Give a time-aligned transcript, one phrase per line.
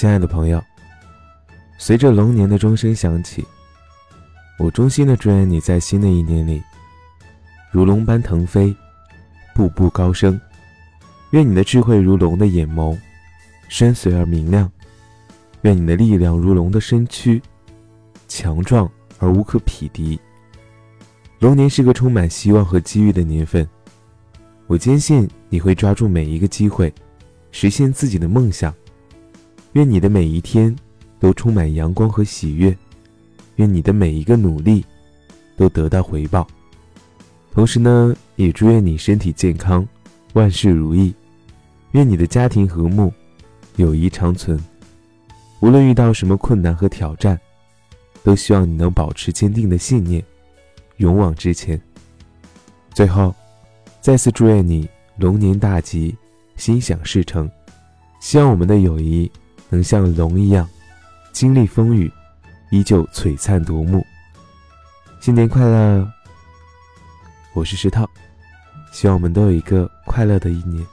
[0.00, 0.64] 亲爱的朋友，
[1.76, 3.44] 随着龙年的钟声响起，
[4.58, 6.62] 我衷心的祝愿你在新的一年里，
[7.70, 8.74] 如龙般腾飞，
[9.54, 10.40] 步步高升。
[11.32, 12.98] 愿你的智慧如龙的眼眸，
[13.68, 14.66] 深邃而明亮；
[15.64, 17.38] 愿你的力量如龙的身躯，
[18.26, 20.18] 强壮而无可匹敌。
[21.40, 23.68] 龙年是个充满希望和机遇的年份，
[24.66, 26.90] 我坚信你会抓住每一个机会，
[27.52, 28.74] 实现自己的梦想。
[29.72, 30.74] 愿你的每一天
[31.18, 32.76] 都充满阳光和喜悦，
[33.56, 34.84] 愿你的每一个努力
[35.56, 36.46] 都得到回报。
[37.52, 39.86] 同时呢，也祝愿你身体健康，
[40.32, 41.14] 万事如意。
[41.92, 43.12] 愿你的家庭和睦，
[43.76, 44.58] 友谊长存。
[45.60, 47.38] 无论遇到什么困难和挑战，
[48.22, 50.24] 都希望你能保持坚定的信念，
[50.96, 51.80] 勇往直前。
[52.94, 53.34] 最后，
[54.00, 56.16] 再次祝愿你龙年大吉，
[56.56, 57.50] 心想事成。
[58.20, 59.30] 希望我们的友谊
[59.70, 60.68] 能像龙一样，
[61.32, 62.12] 经历风雨，
[62.70, 64.04] 依旧璀璨夺目。
[65.20, 66.06] 新年快乐！
[67.54, 68.08] 我是石头，
[68.92, 70.84] 希望我们都有一个快乐的一年。